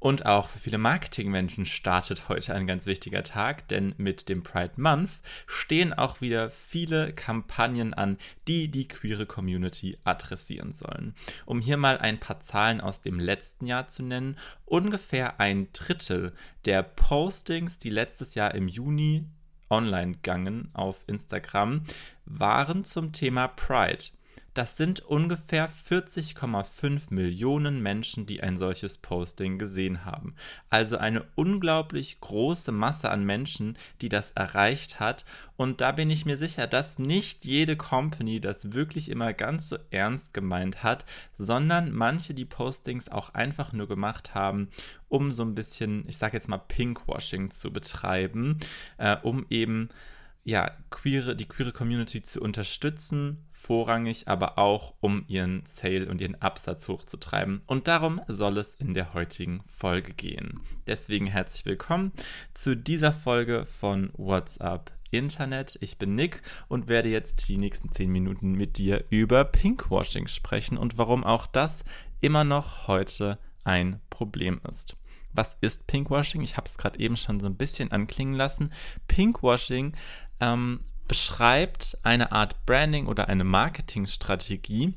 [0.00, 4.74] Und auch für viele Marketingmenschen startet heute ein ganz wichtiger Tag, denn mit dem Pride
[4.76, 5.10] Month
[5.46, 8.16] stehen auch wieder viele Kampagnen an,
[8.46, 11.14] die die queere Community adressieren sollen.
[11.46, 16.32] Um hier mal ein paar Zahlen aus dem letzten Jahr zu nennen, ungefähr ein Drittel
[16.64, 19.24] der Postings, die letztes Jahr im Juni
[19.70, 21.82] online gangen auf Instagram,
[22.24, 24.04] waren zum Thema Pride.
[24.58, 30.34] Das sind ungefähr 40,5 Millionen Menschen, die ein solches Posting gesehen haben.
[30.68, 35.24] Also eine unglaublich große Masse an Menschen, die das erreicht hat.
[35.56, 39.78] Und da bin ich mir sicher, dass nicht jede Company das wirklich immer ganz so
[39.92, 41.04] ernst gemeint hat,
[41.36, 44.70] sondern manche die Postings auch einfach nur gemacht haben,
[45.06, 48.58] um so ein bisschen, ich sage jetzt mal, Pinkwashing zu betreiben,
[48.96, 49.90] äh, um eben
[50.48, 56.40] ja, queere, die queere Community zu unterstützen, vorrangig aber auch, um ihren Sale und ihren
[56.40, 57.60] Absatz hochzutreiben.
[57.66, 60.60] Und darum soll es in der heutigen Folge gehen.
[60.86, 62.12] Deswegen herzlich willkommen
[62.54, 65.76] zu dieser Folge von What's Up Internet.
[65.82, 70.78] Ich bin Nick und werde jetzt die nächsten 10 Minuten mit dir über Pinkwashing sprechen
[70.78, 71.84] und warum auch das
[72.22, 74.96] immer noch heute ein Problem ist.
[75.32, 76.40] Was ist Pinkwashing?
[76.40, 78.72] Ich habe es gerade eben schon so ein bisschen anklingen lassen.
[79.08, 79.94] Pinkwashing
[80.40, 84.94] ähm, beschreibt eine Art Branding oder eine Marketingstrategie,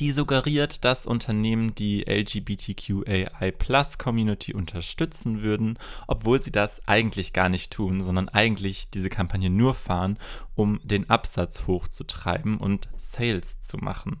[0.00, 8.00] die suggeriert, dass Unternehmen die LGBTQAI-Plus-Community unterstützen würden, obwohl sie das eigentlich gar nicht tun,
[8.02, 10.16] sondern eigentlich diese Kampagne nur fahren,
[10.54, 14.20] um den Absatz hochzutreiben und Sales zu machen.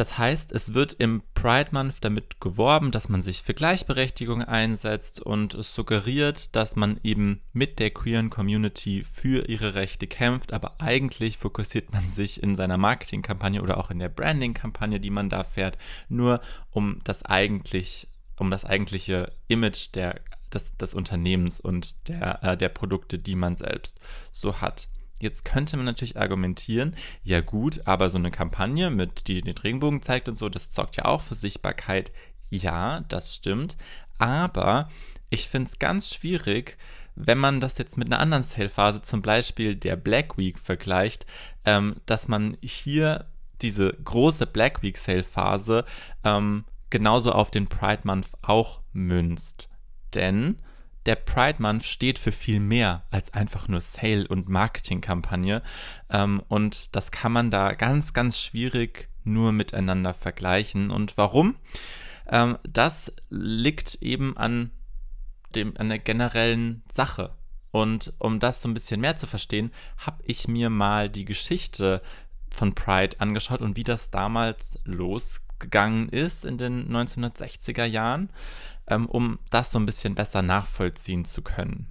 [0.00, 5.20] Das heißt, es wird im Pride Month damit geworben, dass man sich für Gleichberechtigung einsetzt
[5.20, 10.80] und es suggeriert, dass man eben mit der queeren Community für ihre Rechte kämpft, aber
[10.80, 15.44] eigentlich fokussiert man sich in seiner Marketingkampagne oder auch in der Branding-Kampagne, die man da
[15.44, 15.76] fährt,
[16.08, 16.40] nur
[16.70, 18.08] um das eigentlich,
[18.38, 23.54] um das eigentliche Image der, des, des Unternehmens und der, äh, der Produkte, die man
[23.54, 24.00] selbst
[24.32, 24.88] so hat.
[25.20, 30.02] Jetzt könnte man natürlich argumentieren, ja gut, aber so eine Kampagne mit, die den Regenbogen
[30.02, 32.10] zeigt und so, das sorgt ja auch für Sichtbarkeit.
[32.48, 33.76] Ja, das stimmt.
[34.18, 34.88] Aber
[35.28, 36.76] ich finde es ganz schwierig,
[37.14, 41.26] wenn man das jetzt mit einer anderen Sale-Phase, zum Beispiel der Black Week, vergleicht,
[41.64, 43.26] ähm, dass man hier
[43.62, 45.84] diese große Black Week Sale-Phase
[46.24, 49.68] ähm, genauso auf den Pride Month auch münzt.
[50.14, 50.56] Denn
[51.06, 55.62] der Pride Month steht für viel mehr als einfach nur Sale- und Marketingkampagne.
[56.10, 60.90] Ähm, und das kann man da ganz, ganz schwierig nur miteinander vergleichen.
[60.90, 61.56] Und warum?
[62.28, 64.70] Ähm, das liegt eben an,
[65.54, 67.32] dem, an der generellen Sache.
[67.70, 72.02] Und um das so ein bisschen mehr zu verstehen, habe ich mir mal die Geschichte
[72.50, 78.30] von Pride angeschaut und wie das damals losgegangen ist in den 1960er Jahren
[78.90, 81.86] ähm, um das so ein bisschen besser nachvollziehen zu können.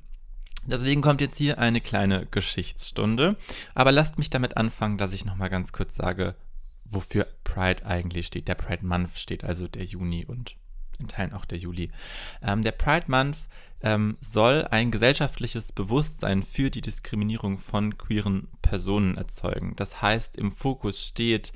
[0.66, 3.38] Deswegen kommt jetzt hier eine kleine Geschichtsstunde.
[3.74, 6.36] Aber lasst mich damit anfangen, dass ich nochmal ganz kurz sage,
[6.86, 8.48] wofür Pride eigentlich steht.
[8.48, 10.56] Der Pride Month steht also der Juni und
[11.00, 11.92] in Teilen auch der Juli.
[12.42, 13.38] Ähm, der Pride Month
[13.82, 19.74] ähm, soll ein gesellschaftliches Bewusstsein für die Diskriminierung von queeren Personen erzeugen.
[19.78, 21.54] Das heißt, im Fokus steht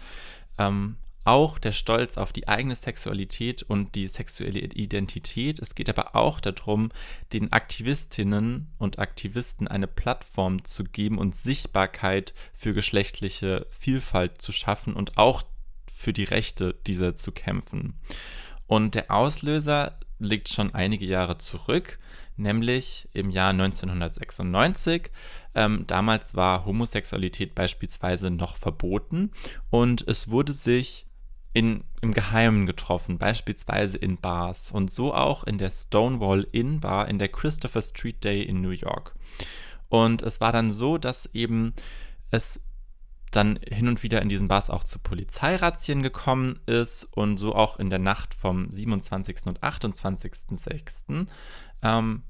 [0.58, 5.60] ähm, auch der Stolz auf die eigene Sexualität und die sexuelle Identität.
[5.60, 6.92] Es geht aber auch darum,
[7.32, 14.94] den Aktivistinnen und Aktivisten eine Plattform zu geben und Sichtbarkeit für geschlechtliche Vielfalt zu schaffen
[14.94, 15.44] und auch
[15.94, 18.00] für die Rechte dieser zu kämpfen.
[18.68, 22.00] Und der Auslöser liegt schon einige Jahre zurück,
[22.36, 25.12] nämlich im Jahr 1996.
[25.56, 29.32] Ähm, damals war Homosexualität beispielsweise noch verboten
[29.70, 31.06] und es wurde sich
[31.54, 37.08] in, im Geheimen getroffen, beispielsweise in Bars und so auch in der Stonewall Inn Bar
[37.08, 39.16] in der Christopher Street Day in New York.
[39.90, 41.74] Und es war dann so, dass eben
[42.32, 42.60] es
[43.30, 47.80] dann hin und wieder in diesen Bars auch zu Polizeirazzien gekommen ist und so auch
[47.80, 49.46] in der Nacht vom 27.
[49.46, 51.28] und 28.06.
[51.84, 52.24] Ähm,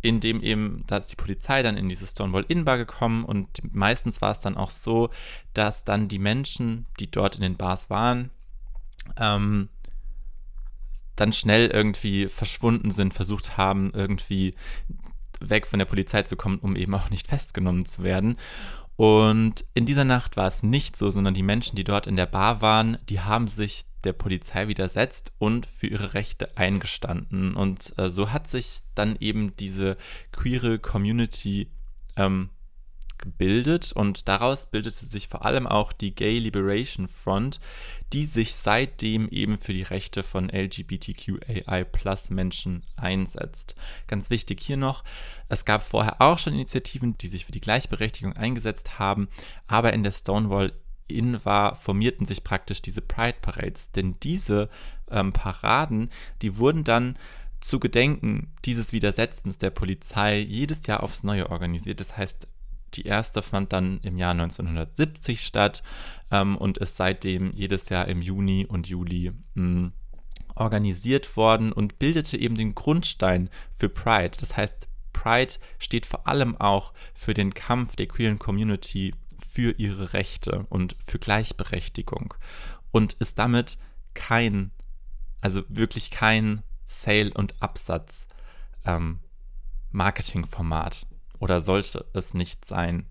[0.00, 3.48] in dem eben, da ist die Polizei dann in diese Stonewall Inn Bar gekommen und
[3.74, 5.10] meistens war es dann auch so,
[5.54, 8.30] dass dann die Menschen, die dort in den Bars waren,
[9.18, 9.68] ähm,
[11.16, 14.54] dann schnell irgendwie verschwunden sind, versucht haben, irgendwie
[15.40, 18.36] weg von der Polizei zu kommen, um eben auch nicht festgenommen zu werden.
[18.96, 22.26] Und in dieser Nacht war es nicht so, sondern die Menschen, die dort in der
[22.26, 27.54] Bar waren, die haben sich der Polizei widersetzt und für ihre Rechte eingestanden.
[27.54, 29.96] Und äh, so hat sich dann eben diese
[30.32, 31.70] queere Community
[32.16, 32.50] ähm,
[33.18, 37.60] gebildet und daraus bildete sich vor allem auch die Gay Liberation Front,
[38.12, 41.86] die sich seitdem eben für die Rechte von LGBTQAI
[42.30, 43.74] Menschen einsetzt.
[44.06, 45.04] Ganz wichtig hier noch,
[45.48, 49.28] es gab vorher auch schon Initiativen, die sich für die Gleichberechtigung eingesetzt haben,
[49.66, 50.72] aber in der Stonewall
[51.08, 54.68] in war, formierten sich praktisch diese Pride Parades, denn diese
[55.10, 56.10] ähm, Paraden,
[56.42, 57.18] die wurden dann
[57.60, 62.00] zu Gedenken dieses Widersetzens der Polizei jedes Jahr aufs Neue organisiert.
[62.00, 62.46] Das heißt,
[62.94, 65.82] die erste fand dann im Jahr 1970 statt
[66.30, 69.92] ähm, und ist seitdem jedes Jahr im Juni und Juli mh, hm,
[70.54, 74.36] organisiert worden und bildete eben den Grundstein für Pride.
[74.40, 79.14] Das heißt, Pride steht vor allem auch für den Kampf der queeren Community
[79.50, 82.34] für ihre Rechte und für Gleichberechtigung
[82.90, 83.78] und ist damit
[84.14, 84.72] kein,
[85.40, 88.26] also wirklich kein Sale- und Absatz
[88.84, 89.20] ähm,
[91.38, 93.06] oder sollte es nicht sein.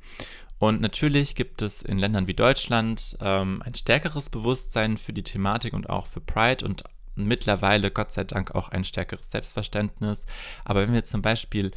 [0.60, 5.74] Und natürlich gibt es in Ländern wie Deutschland ähm, ein stärkeres Bewusstsein für die Thematik
[5.74, 6.84] und auch für Pride und
[7.16, 10.26] mittlerweile, Gott sei Dank, auch ein stärkeres Selbstverständnis.
[10.66, 11.72] Aber wenn wir zum Beispiel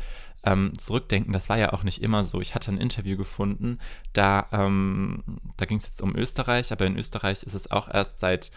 [0.45, 2.41] ähm, zurückdenken, das war ja auch nicht immer so.
[2.41, 3.79] Ich hatte ein Interview gefunden,
[4.13, 5.23] da, ähm,
[5.57, 8.51] da ging es jetzt um Österreich, aber in Österreich ist es auch erst seit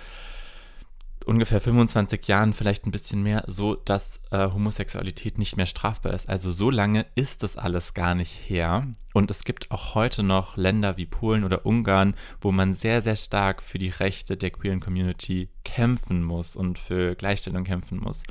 [1.24, 6.30] ungefähr 25 Jahren, vielleicht ein bisschen mehr, so, dass äh, Homosexualität nicht mehr strafbar ist.
[6.30, 8.88] Also so lange ist das alles gar nicht her.
[9.14, 13.16] Und es gibt auch heute noch Länder wie Polen oder Ungarn, wo man sehr, sehr
[13.16, 18.24] stark für die Rechte der queeren Community kämpfen muss und für Gleichstellung kämpfen muss.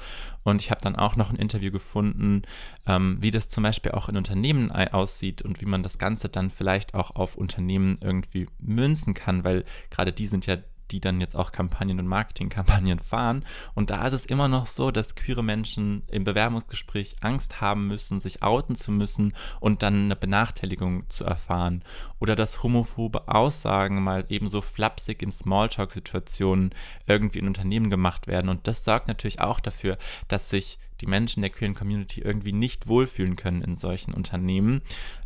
[0.43, 2.43] Und ich habe dann auch noch ein Interview gefunden,
[2.87, 6.51] ähm, wie das zum Beispiel auch in Unternehmen aussieht und wie man das Ganze dann
[6.51, 10.57] vielleicht auch auf Unternehmen irgendwie münzen kann, weil gerade die sind ja
[10.93, 13.45] die dann jetzt auch Kampagnen und Marketingkampagnen fahren.
[13.75, 18.21] Und da ist es immer noch so, dass queere Menschen im Bewerbungsgespräch Angst haben müssen,
[18.21, 21.83] sich outen zu müssen und dann eine Benachteiligung zu erfahren.
[22.21, 26.71] Oder dass homophobe Aussagen mal ebenso flapsig in Smalltalk-Situationen
[27.07, 28.49] irgendwie in Unternehmen gemacht werden.
[28.49, 29.99] Und das sorgt natürlich auch dafür,
[30.29, 34.83] dass sich die Menschen der queeren Community irgendwie nicht wohlfühlen können in solchen Unternehmen.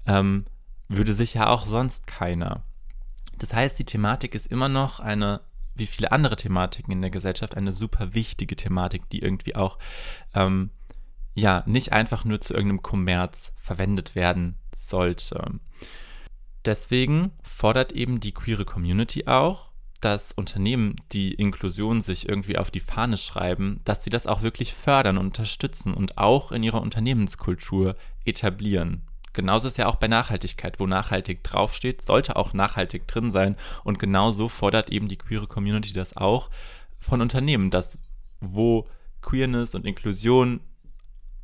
[0.07, 0.47] Ähm,
[0.89, 2.63] würde sich ja auch sonst keiner.
[3.39, 5.41] Das heißt, die Thematik ist immer noch eine
[5.77, 9.79] wie viele andere Thematiken in der Gesellschaft eine super wichtige Thematik, die irgendwie auch
[10.35, 10.71] ähm,
[11.35, 15.61] ja nicht einfach nur zu irgendeinem Kommerz verwendet werden sollte.
[16.65, 19.71] Deswegen fordert eben die queere Community auch,
[20.01, 24.75] dass Unternehmen, die Inklusion sich irgendwie auf die Fahne schreiben, dass sie das auch wirklich
[24.75, 29.03] fördern und unterstützen und auch in ihrer Unternehmenskultur etablieren.
[29.37, 33.55] Genauso ist ja auch bei Nachhaltigkeit, wo nachhaltig draufsteht, sollte auch nachhaltig drin sein.
[33.85, 36.51] Und genauso fordert eben die queere Community das auch
[36.99, 37.99] von Unternehmen, dass
[38.41, 38.89] wo
[39.21, 40.61] Queerness und Inklusion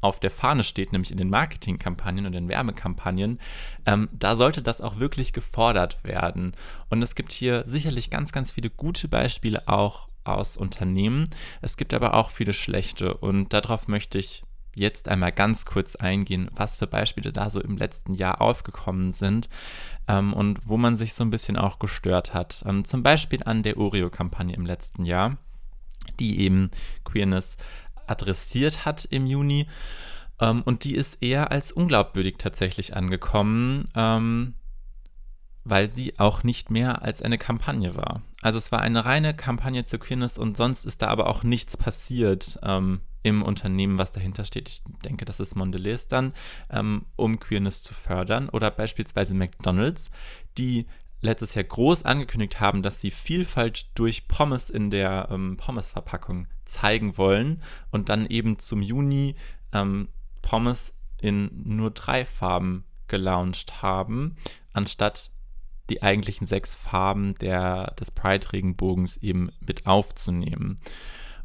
[0.01, 3.39] auf der Fahne steht, nämlich in den Marketingkampagnen und den Werbekampagnen,
[3.87, 6.55] ähm, da sollte das auch wirklich gefordert werden.
[6.89, 11.29] Und es gibt hier sicherlich ganz, ganz viele gute Beispiele auch aus Unternehmen.
[11.61, 14.43] Es gibt aber auch viele schlechte und darauf möchte ich
[14.75, 19.49] jetzt einmal ganz kurz eingehen, was für Beispiele da so im letzten Jahr aufgekommen sind
[20.09, 22.63] ähm, und wo man sich so ein bisschen auch gestört hat.
[22.67, 25.37] Ähm, zum Beispiel an der Oreo-Kampagne im letzten Jahr,
[26.19, 26.71] die eben
[27.05, 27.57] Queerness
[28.07, 29.67] adressiert hat im Juni.
[30.41, 34.55] Ähm, und die ist eher als unglaubwürdig tatsächlich angekommen, ähm,
[35.65, 38.23] weil sie auch nicht mehr als eine Kampagne war.
[38.41, 41.77] Also es war eine reine Kampagne zur Queerness und sonst ist da aber auch nichts
[41.77, 44.69] passiert ähm, im Unternehmen, was dahinter steht.
[44.69, 46.35] Ich denke, das ist Mondelez dann,
[46.71, 48.49] ähm, um Queerness zu fördern.
[48.49, 50.11] Oder beispielsweise McDonald's,
[50.59, 50.87] die
[51.21, 57.17] letztes Jahr groß angekündigt haben, dass sie Vielfalt durch Pommes in der ähm, Pommes-Verpackung zeigen
[57.17, 59.37] wollen und dann eben zum Juni
[59.73, 60.09] ähm,
[60.43, 64.37] Pommes in nur drei Farben gelauncht haben,
[64.73, 65.31] anstatt
[65.91, 70.79] die eigentlichen sechs Farben der, des Pride-Regenbogens eben mit aufzunehmen.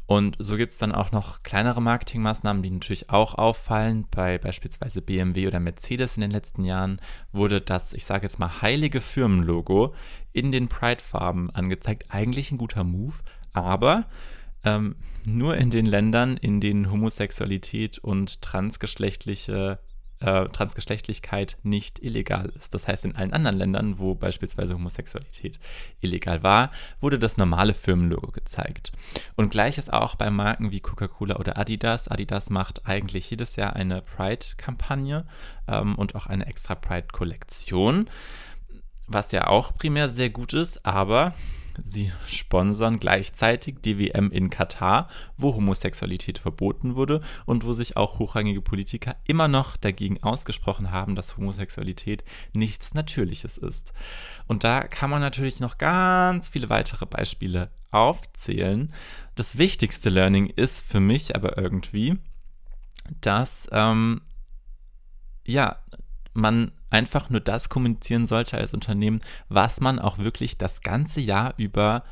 [0.06, 4.06] Und so gibt es dann auch noch kleinere Marketingmaßnahmen, die natürlich auch auffallen.
[4.10, 6.98] Bei beispielsweise BMW oder Mercedes in den letzten Jahren
[7.30, 9.94] wurde das, ich sage jetzt mal, heilige Firmenlogo
[10.32, 12.06] in den Pride-Farben angezeigt.
[12.08, 13.16] Eigentlich ein guter Move,
[13.52, 14.06] aber
[14.64, 19.78] ähm, nur in den Ländern, in denen Homosexualität und transgeschlechtliche
[20.20, 22.74] äh, Transgeschlechtlichkeit nicht illegal ist.
[22.74, 25.58] Das heißt, in allen anderen Ländern, wo beispielsweise Homosexualität
[26.00, 26.70] illegal war,
[27.00, 28.92] wurde das normale Firmenlogo gezeigt.
[29.36, 32.08] Und gleiches auch bei Marken wie Coca-Cola oder Adidas.
[32.08, 35.26] Adidas macht eigentlich jedes Jahr eine Pride-Kampagne
[35.68, 38.08] ähm, und auch eine extra Pride-Kollektion.
[39.10, 41.32] was ja auch primär sehr gut ist, aber
[41.82, 48.18] sie sponsern gleichzeitig die WM in Katar, wo Homosexualität verboten wurde und wo sich auch
[48.18, 53.92] hochrangige Politiker immer noch dagegen ausgesprochen haben, dass Homosexualität nichts Natürliches ist.
[54.46, 58.92] Und da kann man natürlich noch ganz viele weitere Beispiele aufzählen.
[59.34, 62.18] Das wichtigste Learning ist für mich aber irgendwie,
[63.20, 64.20] dass ähm,
[65.46, 65.78] ja,
[66.34, 71.54] man einfach nur das kommunizieren sollte als Unternehmen, was man auch wirklich das ganze Jahr
[71.56, 72.04] über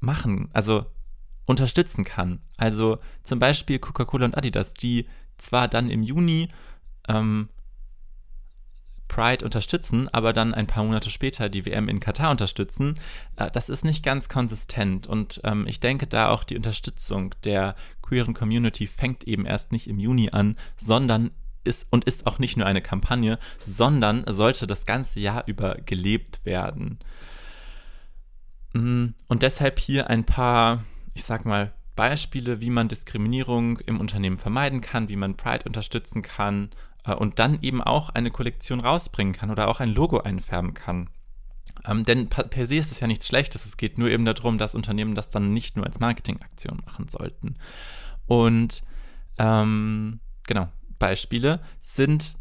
[0.00, 0.86] machen, also
[1.46, 2.40] unterstützen kann.
[2.56, 5.06] Also zum Beispiel Coca-Cola und Adidas, die
[5.38, 6.48] zwar dann im Juni
[7.08, 7.48] ähm,
[9.08, 12.94] Pride unterstützen, aber dann ein paar Monate später die WM in Katar unterstützen,
[13.36, 15.06] äh, das ist nicht ganz konsistent.
[15.06, 19.86] Und ähm, ich denke da auch die Unterstützung der queeren Community fängt eben erst nicht
[19.86, 21.30] im Juni an, sondern
[21.64, 26.44] ist und ist auch nicht nur eine Kampagne, sondern sollte das ganze Jahr über gelebt
[26.44, 26.98] werden.
[28.72, 34.38] Mm, und deshalb hier ein paar, ich sag mal, Beispiele, wie man Diskriminierung im Unternehmen
[34.38, 36.70] vermeiden kann, wie man Pride unterstützen kann
[37.04, 41.10] äh, und dann eben auch eine Kollektion rausbringen kann oder auch ein Logo einfärben kann.
[41.84, 43.66] Ähm, denn per, se ist das ja nichts Schlechtes.
[43.66, 47.56] Es geht nur eben darum, dass Unternehmen das dann nicht nur als Marketingaktion machen sollten.
[48.26, 48.82] Und
[49.38, 50.68] ähm, genau,
[51.02, 52.36] Beispiele sind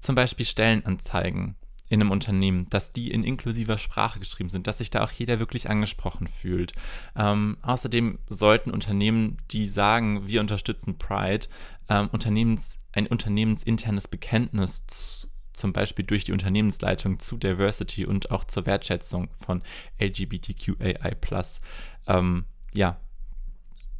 [0.00, 1.56] zum Beispiel Stellenanzeigen
[1.90, 5.38] in einem Unternehmen, dass die in inklusiver Sprache geschrieben sind, dass sich da auch jeder
[5.38, 6.72] wirklich angesprochen fühlt.
[7.14, 11.48] Ähm, außerdem sollten Unternehmen, die sagen, wir unterstützen Pride,
[11.90, 18.44] ähm, Unternehmens, ein unternehmensinternes Bekenntnis zu, zum Beispiel durch die Unternehmensleitung zu Diversity und auch
[18.44, 19.62] zur Wertschätzung von
[20.00, 21.14] LGBTQAI+,
[22.06, 22.98] ähm, ja,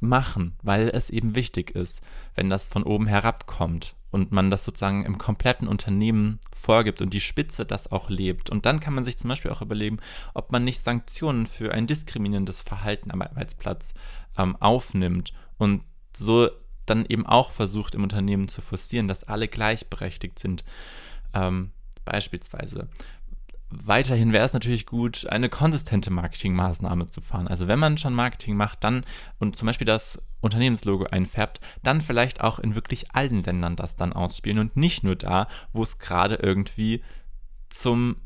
[0.00, 2.00] machen, weil es eben wichtig ist,
[2.34, 7.20] wenn das von oben herabkommt und man das sozusagen im kompletten Unternehmen vorgibt und die
[7.20, 8.50] Spitze das auch lebt.
[8.50, 9.98] Und dann kann man sich zum Beispiel auch überlegen,
[10.34, 13.92] ob man nicht Sanktionen für ein diskriminierendes Verhalten am Arbeitsplatz
[14.36, 15.82] ähm, aufnimmt und
[16.16, 16.48] so
[16.86, 20.64] dann eben auch versucht im Unternehmen zu forcieren, dass alle gleichberechtigt sind.
[21.34, 21.72] Ähm,
[22.04, 22.88] beispielsweise
[23.70, 27.48] weiterhin wäre es natürlich gut, eine konsistente Marketingmaßnahme zu fahren.
[27.48, 29.04] Also wenn man schon Marketing macht, dann
[29.38, 34.12] und zum Beispiel das Unternehmenslogo einfärbt, dann vielleicht auch in wirklich allen Ländern das dann
[34.12, 37.02] ausspielen und nicht nur da, wo es gerade irgendwie
[37.68, 38.16] zum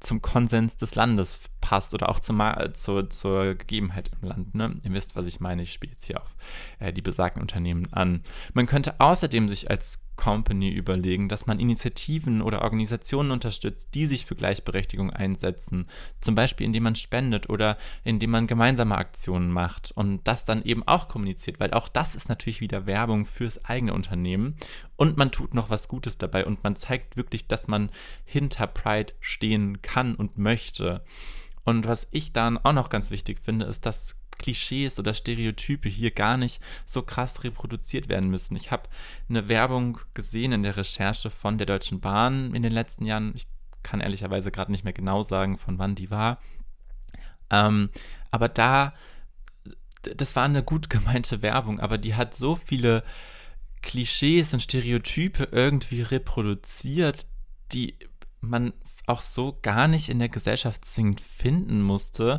[0.00, 4.54] zum Konsens des Landes passt oder auch zum, zur, zur Gegebenheit im Land.
[4.54, 4.76] Ne?
[4.82, 5.62] Ihr wisst, was ich meine.
[5.62, 6.34] Ich spiele jetzt hier auf
[6.78, 8.24] äh, die besagten Unternehmen an.
[8.54, 14.26] Man könnte außerdem sich als Company überlegen, dass man Initiativen oder Organisationen unterstützt, die sich
[14.26, 15.86] für Gleichberechtigung einsetzen.
[16.20, 20.86] Zum Beispiel, indem man spendet oder indem man gemeinsame Aktionen macht und das dann eben
[20.86, 24.56] auch kommuniziert, weil auch das ist natürlich wieder Werbung fürs eigene Unternehmen
[24.96, 27.90] und man tut noch was Gutes dabei und man zeigt wirklich, dass man
[28.26, 31.02] hinter Pride stehen kann und möchte.
[31.64, 36.10] Und was ich dann auch noch ganz wichtig finde, ist, dass Klischees oder Stereotype hier
[36.10, 38.56] gar nicht so krass reproduziert werden müssen.
[38.56, 38.88] Ich habe
[39.28, 43.32] eine Werbung gesehen in der Recherche von der Deutschen Bahn in den letzten Jahren.
[43.36, 43.46] Ich
[43.82, 46.38] kann ehrlicherweise gerade nicht mehr genau sagen, von wann die war.
[47.50, 47.90] Ähm,
[48.30, 48.94] aber da,
[50.02, 53.04] das war eine gut gemeinte Werbung, aber die hat so viele
[53.82, 57.26] Klischees und Stereotype irgendwie reproduziert,
[57.72, 57.94] die
[58.40, 58.72] man
[59.06, 62.38] auch so gar nicht in der Gesellschaft zwingend finden musste,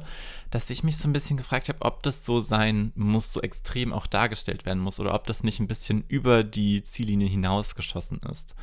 [0.49, 3.93] dass ich mich so ein bisschen gefragt habe, ob das so sein muss, so extrem
[3.93, 8.55] auch dargestellt werden muss oder ob das nicht ein bisschen über die Ziellinie hinausgeschossen ist.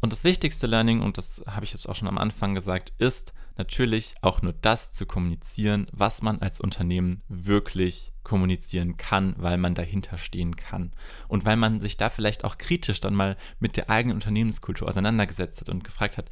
[0.00, 3.32] Und das wichtigste Learning, und das habe ich jetzt auch schon am Anfang gesagt, ist
[3.56, 9.74] natürlich auch nur das zu kommunizieren, was man als Unternehmen wirklich kommunizieren kann, weil man
[9.74, 10.92] dahinter stehen kann.
[11.28, 15.60] Und weil man sich da vielleicht auch kritisch dann mal mit der eigenen Unternehmenskultur auseinandergesetzt
[15.60, 16.28] hat und gefragt hat,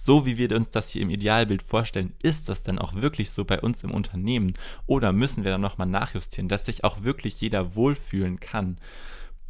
[0.00, 3.44] so wie wir uns das hier im Idealbild vorstellen, ist das denn auch wirklich so
[3.44, 4.54] bei uns im Unternehmen?
[4.86, 8.78] Oder müssen wir dann nochmal nachjustieren, dass sich auch wirklich jeder wohlfühlen kann?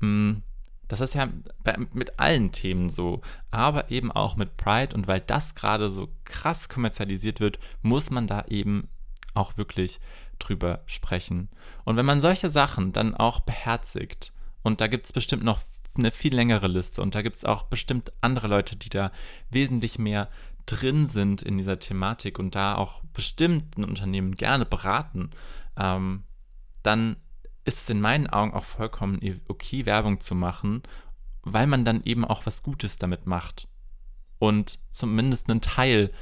[0.01, 0.43] Hm,
[0.89, 1.29] das ist ja
[1.63, 4.95] bei, mit allen Themen so, aber eben auch mit Pride.
[4.95, 8.89] Und weil das gerade so krass kommerzialisiert wird, muss man da eben
[9.35, 10.01] auch wirklich
[10.39, 11.49] drüber sprechen.
[11.85, 15.61] Und wenn man solche Sachen dann auch beherzigt, und da gibt es bestimmt noch
[15.99, 19.13] eine viel längere Liste und da gibt es auch bestimmt andere Leute, die da
[19.51, 20.29] wesentlich mehr
[20.67, 25.31] drin sind in dieser Thematik und da auch bestimmten Unternehmen gerne beraten,
[25.79, 26.25] ähm,
[26.83, 27.17] dann
[27.65, 30.83] ist es in meinen Augen auch vollkommen okay, Werbung zu machen,
[31.43, 33.69] weil man dann eben auch was Gutes damit macht
[34.39, 36.13] und zumindest einen Teil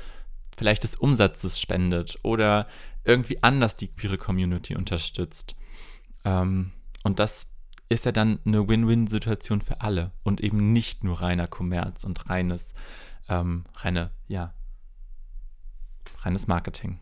[0.56, 2.66] vielleicht des Umsatzes spendet oder
[3.04, 5.54] irgendwie anders die queere Community unterstützt.
[6.25, 6.73] Ähm,
[7.04, 7.47] und das
[7.88, 12.73] ist ja dann eine Win-Win-Situation für alle und eben nicht nur reiner Kommerz und reines,
[13.28, 14.52] ähm, reine, ja,
[16.21, 16.99] reines Marketing.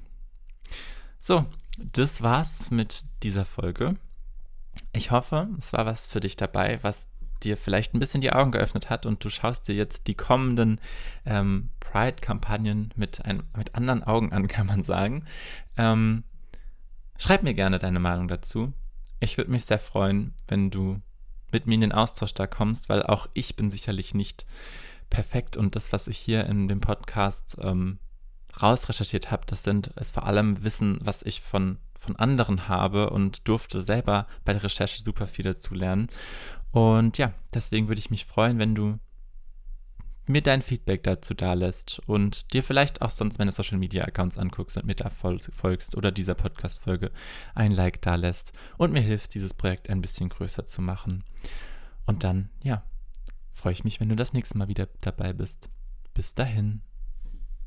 [1.20, 1.46] So,
[1.78, 3.96] das war's mit dieser Folge.
[4.92, 7.06] Ich hoffe, es war was für dich dabei, was
[7.42, 10.80] dir vielleicht ein bisschen die Augen geöffnet hat und du schaust dir jetzt die kommenden
[11.24, 13.22] ähm, Pride-Kampagnen mit,
[13.56, 15.24] mit anderen Augen an, kann man sagen.
[15.76, 16.24] Ähm,
[17.18, 18.72] schreib mir gerne deine Meinung dazu.
[19.24, 21.00] Ich würde mich sehr freuen, wenn du
[21.50, 24.44] mit mir in den Austausch da kommst, weil auch ich bin sicherlich nicht
[25.08, 27.98] perfekt und das, was ich hier in dem Podcast ähm,
[28.60, 33.48] rausrecherchiert habe, das sind es vor allem Wissen, was ich von, von anderen habe und
[33.48, 36.08] durfte selber bei der Recherche super viel dazu lernen.
[36.70, 38.98] Und ja, deswegen würde ich mich freuen, wenn du
[40.26, 44.38] mir dein Feedback dazu da lässt und dir vielleicht auch sonst meine Social Media Accounts
[44.38, 47.10] anguckst und mir da folgst oder dieser Podcast Folge
[47.54, 51.24] ein Like da lässt und mir hilfst, dieses Projekt ein bisschen größer zu machen.
[52.06, 52.84] Und dann, ja,
[53.52, 55.68] freue ich mich, wenn du das nächste Mal wieder dabei bist.
[56.14, 56.82] Bis dahin.